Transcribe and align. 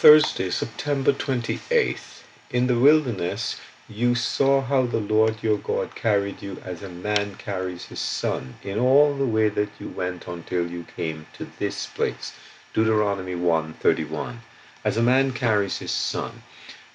Thursday, 0.00 0.48
September 0.50 1.12
28th. 1.12 2.22
In 2.50 2.68
the 2.68 2.78
wilderness, 2.78 3.60
you 3.86 4.14
saw 4.14 4.62
how 4.62 4.86
the 4.86 4.98
Lord 4.98 5.42
your 5.42 5.58
God 5.58 5.94
carried 5.94 6.40
you 6.40 6.56
as 6.64 6.82
a 6.82 6.88
man 6.88 7.34
carries 7.34 7.84
his 7.84 8.00
son 8.00 8.54
in 8.62 8.78
all 8.78 9.12
the 9.14 9.26
way 9.26 9.50
that 9.50 9.68
you 9.78 9.90
went 9.90 10.26
until 10.26 10.70
you 10.70 10.86
came 10.96 11.26
to 11.34 11.50
this 11.58 11.86
place. 11.86 12.32
Deuteronomy 12.72 13.34
1:31. 13.34 14.38
As 14.86 14.96
a 14.96 15.02
man 15.02 15.32
carries 15.32 15.80
his 15.80 15.92
son. 15.92 16.44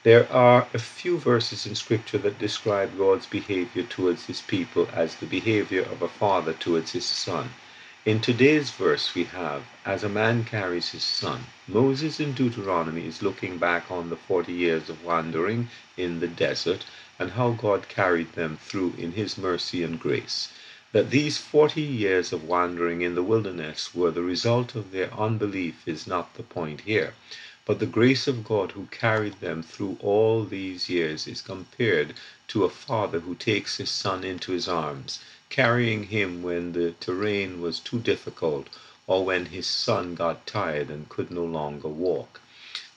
There 0.01 0.27
are 0.33 0.67
a 0.73 0.79
few 0.79 1.19
verses 1.19 1.67
in 1.67 1.75
Scripture 1.75 2.17
that 2.17 2.39
describe 2.39 2.97
God's 2.97 3.27
behavior 3.27 3.83
towards 3.83 4.25
his 4.25 4.41
people 4.41 4.89
as 4.93 5.17
the 5.17 5.27
behavior 5.27 5.83
of 5.83 6.01
a 6.01 6.07
father 6.07 6.53
towards 6.53 6.93
his 6.93 7.05
son. 7.05 7.51
In 8.05 8.19
today's 8.21 8.69
verse 8.69 9.15
we 9.15 9.23
have, 9.23 9.63
as 9.83 10.03
a 10.03 10.09
man 10.09 10.43
carries 10.45 10.89
his 10.91 11.03
son. 11.03 11.45
Moses 11.67 12.19
in 12.19 12.33
Deuteronomy 12.33 13.07
is 13.07 13.23
looking 13.23 13.57
back 13.57 13.89
on 13.89 14.11
the 14.11 14.15
40 14.15 14.53
years 14.53 14.89
of 14.91 15.03
wandering 15.03 15.69
in 15.97 16.19
the 16.19 16.27
desert 16.27 16.85
and 17.17 17.31
how 17.31 17.53
God 17.53 17.89
carried 17.89 18.33
them 18.33 18.59
through 18.61 18.93
in 18.99 19.13
his 19.13 19.39
mercy 19.39 19.81
and 19.81 19.99
grace. 19.99 20.49
That 20.91 21.09
these 21.09 21.39
40 21.39 21.81
years 21.81 22.31
of 22.31 22.43
wandering 22.43 23.01
in 23.01 23.15
the 23.15 23.23
wilderness 23.23 23.95
were 23.95 24.11
the 24.11 24.21
result 24.21 24.75
of 24.75 24.91
their 24.91 25.11
unbelief 25.11 25.87
is 25.87 26.05
not 26.05 26.35
the 26.35 26.43
point 26.43 26.81
here. 26.81 27.15
But 27.65 27.79
the 27.79 27.87
grace 27.87 28.27
of 28.27 28.43
God 28.43 28.73
who 28.73 28.85
carried 28.91 29.41
them 29.41 29.63
through 29.63 29.97
all 29.99 30.43
these 30.43 30.89
years 30.89 31.25
is 31.27 31.41
compared 31.41 32.13
to 32.49 32.65
a 32.65 32.69
father 32.69 33.21
who 33.21 33.33
takes 33.33 33.77
his 33.77 33.89
son 33.89 34.23
into 34.23 34.51
his 34.51 34.67
arms 34.67 35.21
carrying 35.55 36.03
him 36.07 36.43
when 36.43 36.73
the 36.73 36.91
terrain 36.99 37.61
was 37.61 37.79
too 37.79 37.97
difficult 37.97 38.67
or 39.07 39.23
when 39.23 39.45
his 39.45 39.65
son 39.65 40.13
got 40.13 40.45
tired 40.45 40.89
and 40.89 41.07
could 41.07 41.31
no 41.31 41.45
longer 41.45 41.87
walk. 41.87 42.41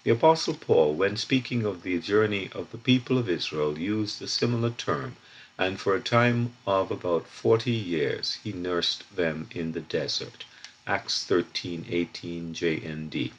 The 0.03 0.11
Apostle 0.11 0.55
Paul, 0.55 0.95
when 0.95 1.17
speaking 1.17 1.65
of 1.65 1.85
the 1.85 1.97
journey 2.01 2.51
of 2.53 2.73
the 2.73 2.79
people 2.91 3.17
of 3.17 3.29
Israel, 3.29 3.79
used 3.79 4.21
a 4.21 4.27
similar 4.27 4.71
term, 4.71 5.15
and 5.57 5.79
for 5.79 5.95
a 5.95 6.01
time 6.01 6.55
of 6.67 6.91
about 6.91 7.29
forty 7.29 7.71
years 7.71 8.39
he 8.43 8.53
nursed 8.53 9.05
them 9.15 9.49
in 9.53 9.71
the 9.71 9.81
desert. 9.81 10.45
Acts 10.85 11.25
13:18 11.29 12.55
JND. 12.55 13.31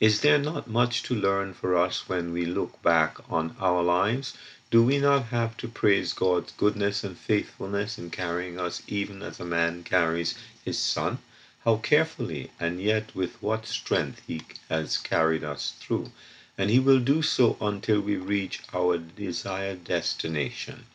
Is 0.00 0.22
there 0.22 0.38
not 0.38 0.66
much 0.66 1.04
to 1.04 1.14
learn 1.14 1.54
for 1.54 1.76
us 1.76 2.08
when 2.08 2.32
we 2.32 2.44
look 2.44 2.82
back 2.82 3.18
on 3.30 3.54
our 3.60 3.84
lives? 3.84 4.34
Do 4.70 4.84
we 4.84 4.98
not 5.00 5.24
have 5.26 5.56
to 5.56 5.66
praise 5.66 6.12
God's 6.12 6.52
goodness 6.52 7.02
and 7.02 7.18
faithfulness 7.18 7.98
in 7.98 8.10
carrying 8.10 8.60
us 8.60 8.82
even 8.86 9.20
as 9.20 9.40
a 9.40 9.44
man 9.44 9.82
carries 9.82 10.36
his 10.64 10.78
son? 10.78 11.18
How 11.64 11.78
carefully 11.78 12.52
and 12.60 12.80
yet 12.80 13.12
with 13.12 13.34
what 13.42 13.66
strength 13.66 14.22
he 14.28 14.42
has 14.68 14.96
carried 14.96 15.42
us 15.42 15.74
through. 15.80 16.12
And 16.56 16.70
he 16.70 16.78
will 16.78 17.00
do 17.00 17.20
so 17.20 17.56
until 17.60 18.00
we 18.00 18.14
reach 18.14 18.60
our 18.72 18.96
desired 18.98 19.82
destination, 19.82 20.86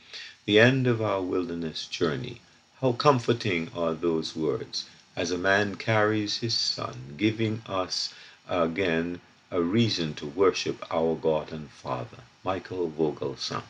the 0.45 0.57
end 0.57 0.87
of 0.87 1.01
our 1.01 1.21
wilderness 1.21 1.85
journey. 1.85 2.39
How 2.79 2.93
comforting 2.93 3.69
are 3.75 3.93
those 3.93 4.37
words, 4.37 4.85
as 5.17 5.31
a 5.31 5.37
man 5.37 5.75
carries 5.75 6.37
his 6.37 6.53
son, 6.53 7.15
giving 7.17 7.61
us 7.65 8.13
again 8.47 9.19
a 9.51 9.61
reason 9.61 10.13
to 10.15 10.25
worship 10.25 10.83
our 10.91 11.15
God 11.15 11.51
and 11.51 11.69
Father. 11.69 12.17
Michael 12.43 12.89
Vogelsang. 12.89 13.63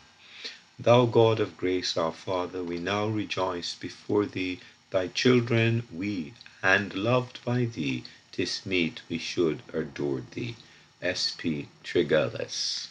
Thou 0.80 1.06
God 1.06 1.40
of 1.40 1.58
grace, 1.58 1.96
our 1.98 2.12
Father, 2.12 2.64
we 2.64 2.78
now 2.78 3.08
rejoice 3.08 3.76
before 3.76 4.26
thee, 4.26 4.60
thy 4.90 5.08
children 5.08 5.88
we, 5.92 6.34
and 6.62 6.94
loved 6.94 7.44
by 7.46 7.66
thee, 7.66 8.04
tis 8.32 8.66
meet 8.66 9.02
we 9.10 9.18
should 9.18 9.64
adore 9.74 10.24
thee. 10.32 10.56
S. 11.02 11.36
P. 11.38 11.68
Tregelles. 11.84 12.88